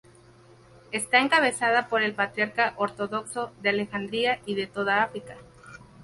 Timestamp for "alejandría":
3.69-4.39